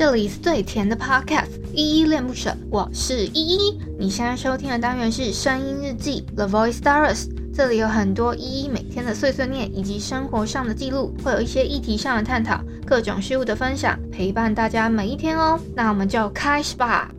[0.00, 3.78] 这里是最甜的 Podcast，依依恋不舍，我是依依。
[3.98, 15.60] 你现在收听的单元是声音日记 The Voice Diaries，这里有很多依依每天的碎碎念以及生活上的记录，会有一些议题上的探讨，各种事物的分享，陪伴大家每一天哦。
[15.76, 17.10] 那我们就开始吧。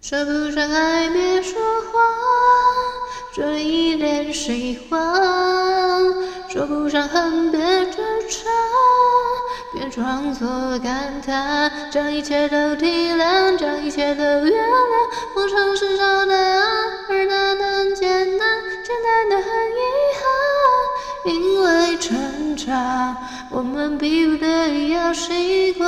[0.00, 1.60] 说不上爱，别说
[1.92, 2.02] 谎，
[3.34, 4.98] 这一脸喜欢。
[6.48, 7.98] 说不上恨，别纠
[8.30, 8.50] 缠，
[9.70, 14.52] 别装作感叹，将一切都体谅，将一切都原谅。
[15.34, 16.64] 我尝试找答案，
[17.10, 18.48] 而答案简单，
[18.82, 19.80] 简单的很遗
[20.16, 21.34] 憾。
[21.34, 23.16] 因为成长，
[23.50, 25.86] 我们逼不得要习惯。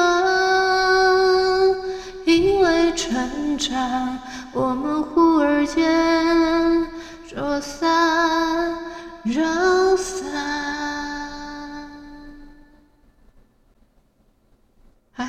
[2.26, 4.18] 因为成长，
[4.52, 6.86] 我们忽而间
[7.26, 8.78] 说散。
[9.22, 10.99] 让散。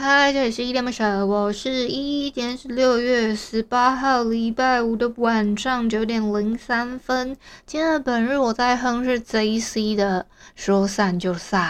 [0.03, 2.31] 嗨，这里是依依恋不舍，我是依依。
[2.31, 7.37] 今天是六月十八号，礼拜五的晚上九点零三分。
[7.67, 11.70] 今天的本日我在哼是 JC 的《说散就散》。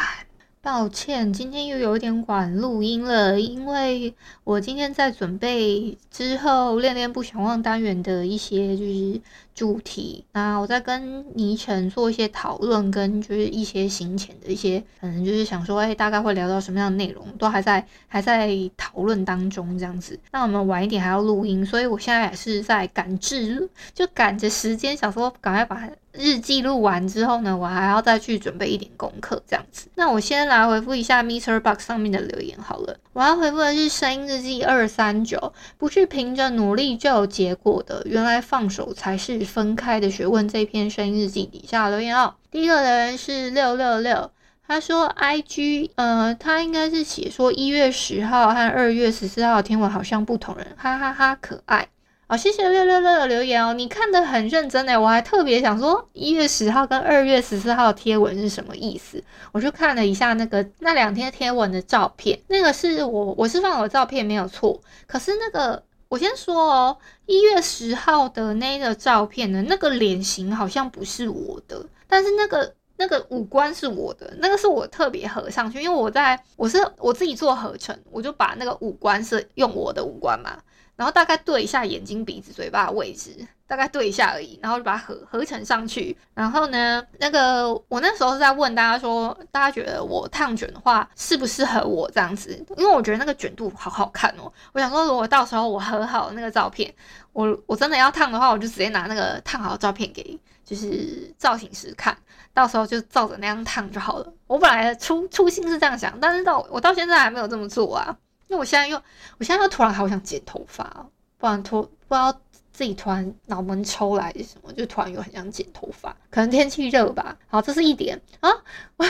[0.64, 9.20] 抱歉，今天又有点晚录音了，因为我今天在准备之后恋恋不想忘单元的一些就是
[9.56, 20.20] 主题，那我在跟倪晨做一些讨论，跟就是一些行前的一些，可能就是想说，哎，大概会聊到什么样的内容，都还在 还在讨论当中这样子。
[20.32, 25.90] 那我们晚一点还要录音，所以我现在也是在赶制，就赶着时间，想说赶快把。
[26.14, 29.88] 日记录完之后呢，我还要再去准备一点功课，这样子。
[29.96, 32.98] 那我先来回复一下 Mister Box 上面的留言好了。
[33.14, 40.48] 我要回复的是声音日记二三九，不是凭着努力就有结果的，原来放手才是分开的学问。
[40.48, 44.32] 这篇声音日记底下留言哦，第一个留言是六六六，
[44.68, 51.88] 他说 IG，呃，他应该是写说一月十号和二月十四号的天文好像不同人，哈哈哈，可爱。
[52.32, 59.22] 好，谢谢六六六的留言哦，你看得很认真诶，我还特别想说一月十号跟二月十四号贴文是什么意思，
[59.52, 80.58] 我就看了一下那个那两天贴文的照片，那个是我我是放我照片没有错，可是那个我先说哦，一月十号的那个照片呢，那个脸型好像不是我的，但是那个那个五官是我的，那个是我特别合上去，因为我在我是我自己做合成，我就把那个五官是用我的五官嘛。
[81.02, 83.36] 然后大概对一下眼睛、鼻子、嘴巴的位置，
[83.66, 86.16] 大概对一下而已，然后就把它合合成上去。
[86.36, 92.64] 然后呢，那个我那时候是在问大家说，大家觉得我烫卷的话适不适合我这样子？
[92.78, 94.54] 因为我觉得那个卷度好好看哦。
[94.74, 96.94] 我想说，如果到时候我合好那个照片，
[97.34, 102.16] 我我真的要烫的话，我就直接拿那个烫好的照片给就是造型师看，
[102.54, 104.34] 到时候就照着那样烫就好了。
[104.46, 108.16] 我本来初初心是这样想，但是到我到现在还没有这么做啊。
[108.52, 109.02] 那我现在又，
[109.38, 111.08] 我现在又突然好想剪头发，
[111.38, 112.34] 不然突不知道
[112.74, 117.38] 自己突然脑门抽来什么，就突然又很想剪头发，可能天气热吧。
[117.48, 118.52] 好，这是一点啊。
[118.98, 119.08] 我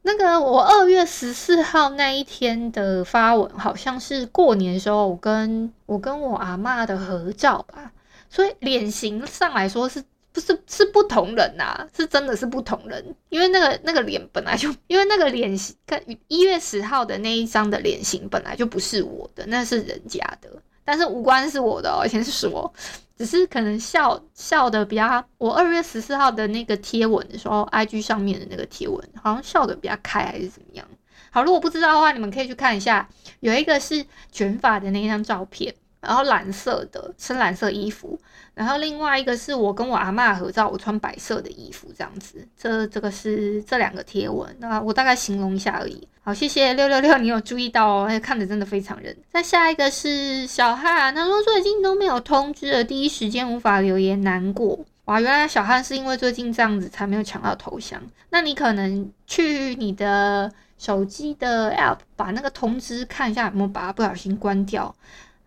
[0.00, 7.92] 那个我二月十四号那一天的发文，好像是过年的时候，我跟我跟我阿嬷的合照吧，
[8.30, 10.02] 所以脸型上来说是。
[10.32, 20.50] 不是是不同人呐、是真的是不同人，因为那个那个脸本来就，因为那个脸型跟一月十号的那一张的脸型本来就不是我的，那是人家的，
[20.84, 22.72] 但是五官是我的、哦，以前是说，
[23.16, 30.86] 只是可能笑笑的比较，我二月十四号的那个贴文的时候，IG 上面的那个贴文好像笑的比较开还是怎么样？
[31.30, 33.08] 好，如果不知道的话，你们可以去看一下，
[33.40, 35.74] 有一个是卷发的那一张照片。
[36.02, 38.18] 然后蓝色的深蓝色衣服，
[38.54, 42.46] 然后另外一个是我跟我阿嬷合照，我穿白色的衣服这样子。
[42.58, 46.06] 这这个是这两个贴文，那我大概形容一下而已。
[46.24, 49.16] 好，谢谢六六六，你有注意到哦，看的真的非常认。
[49.32, 54.78] 再下一个是小汉，他说最近都没有通知了，第一时间无法留言，难过。
[55.04, 58.00] 哇，原来小汉是因为最近这样子才没有抢到头像。
[58.30, 64.94] 那你可能去你的手机的 App 把那个通知看一下有没有把它不小心关掉。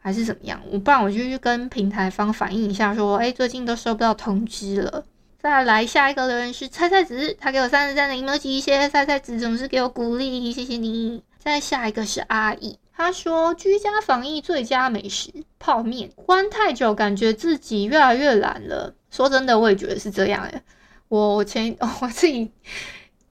[0.05, 0.61] 还是怎么样？
[0.69, 5.03] 我不然我就去跟平台方反映一下，说，哎，最近都收不到通知了。
[5.39, 11.23] 再来下一个留言是菜菜子，他给我三十赞的 emoji，谢谢菜菜子，总是给我鼓励，谢谢你。
[11.39, 18.93] 再下一个是阿义，他说居家防疫最佳美食泡面，关太久感觉自己越来越懒了。
[19.09, 20.61] 说真的，我也觉得是这样哎。
[21.07, 22.51] 我前 我自己，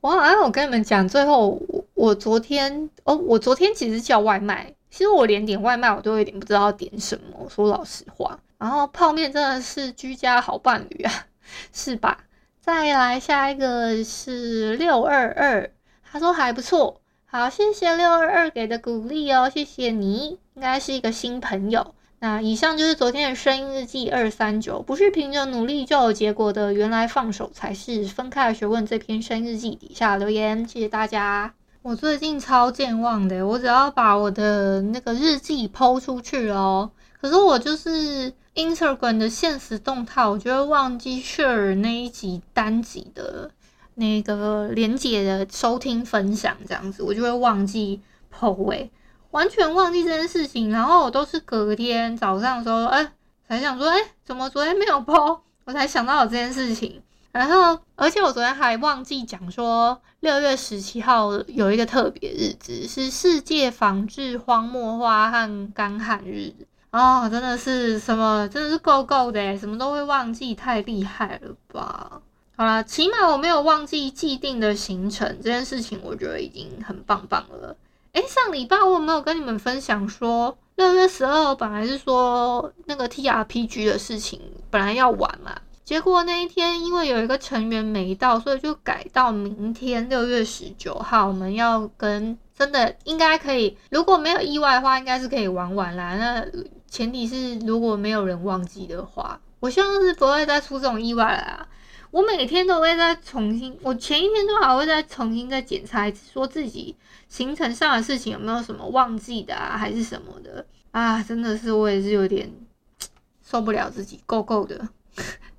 [0.00, 4.74] 我好像我跟你们讲，最后我，我昨天哦，我昨天其实叫外卖。
[4.94, 8.38] 其实我连点外卖我都有点不知道点什么，说老实话。
[8.58, 11.12] 然后泡面真的是居家好伴侣啊，
[11.74, 12.16] 是吧？
[12.60, 15.68] 再来下一个是六二二，
[16.08, 21.92] 他说还不错，好，谢谢六二二给的鼓励哦，谢谢你，应该是一个新朋友。
[22.20, 28.86] 那以上就是昨天的声音日记二三九，不是凭着努力就有结果的，原来放手才是分开的学问。
[28.86, 31.52] 这篇声音日记底下留言，谢谢大家。
[31.84, 36.90] 我最近超健忘的，我只要把我的那个日记抛出去哦，
[37.20, 43.50] 可是我就是 Instagram 的限时动态，我就会忘记 share 那一集单集的
[43.96, 48.00] 那个连结的收听分享，这样子我就会忘记
[48.34, 48.88] po 哎。
[49.32, 53.12] 完全忘记这件事情，然后我都是隔天早上的时候，哎、
[53.46, 57.02] 才想说，哎、怎么昨天没有 po，我才想到有这件事情。
[57.34, 66.52] 然后，而且我昨天还忘记讲说，六月十七号有一个特别日子，是世界防治荒漠化和干旱日。
[66.92, 72.22] 哦，真的是什么，真的是够够的，什么都会忘记，太厉害了吧？
[72.56, 77.76] 好啦，起码我没有忘记既定的行程，这件事情我觉得已经很棒棒了。
[78.12, 84.40] 哎，上礼拜我有没有跟你们分享说，六月十二本来是说那个 TRPG 的事情
[84.70, 85.50] 本来要玩嘛，
[85.84, 96.16] 结果那一天因为有一个成员没到，所以就改到明天六月十九号，我们要跟真的应该可以，如果没有意外的话，应该是可以玩完啦。
[96.16, 96.46] 那
[96.88, 101.68] 前提是如果没有人忘记的话，我希望是不会再出这种意外了。
[102.10, 106.96] 我每天都会再重新，我前一天都还会再重新再检查一次，说自己
[107.28, 111.22] 行程上的事情有没有什么忘记的啊，还是什么的啊？
[111.22, 112.50] 真的是我也是有点
[113.44, 114.88] 受不了自己，够够的。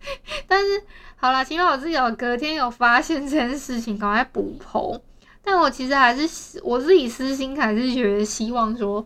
[0.48, 0.84] 但是
[1.16, 5.02] 好啦，起码我自己有隔天有发现这件事情，赶快补头。
[5.44, 9.06] 但我其实还是我自己私心还是觉得希望说，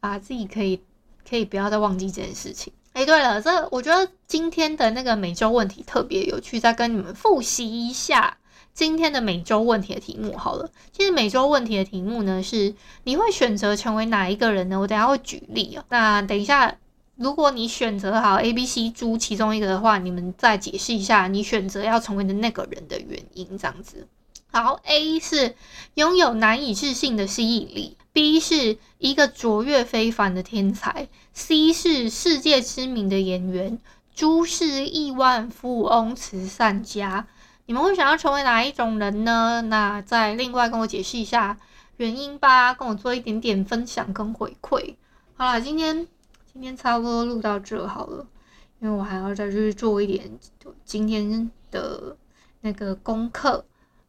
[0.00, 0.80] 啊，自己可以
[1.28, 2.72] 可以不要再忘记这件事情。
[2.92, 8.36] 哎，对了，这我觉得今天的那个每周问题特别有趣，再跟你们复习一下
[8.74, 10.70] 今天的每周问题的题目好了。
[10.92, 14.78] 其实每周问题的题目呢是你会选择成为哪一个人呢？
[14.78, 15.84] 我等下会举例哦。
[15.88, 16.76] 那等一下，
[17.20, 24.08] 如果你选择好 A、B、C 猪其中一个的话，你们再解释一下你选择要成为的那个人的原因，这样子。
[24.50, 25.54] 好，A 是
[25.96, 33.78] 拥有难以置信的吸引力，B 是一个卓越非凡的天才，C 是世界知名的演员，
[34.14, 37.26] 猪是亿万富翁慈善家。
[37.66, 39.60] 你们会想要成为哪一种人呢？
[39.68, 41.58] 那再另外跟我解释一下
[41.98, 44.94] 原因吧，跟我做一点点分享跟回馈。
[45.36, 46.08] 好啦，今天
[46.52, 48.26] 今天差不多录到这好了，
[48.80, 50.28] 因为我还要再去做一点
[50.84, 52.16] 今天的
[52.60, 53.64] 那个功课。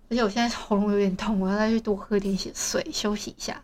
[0.10, 3.64] 而且我现在喉咙有点痛，我要再去多喝点水，休息一下。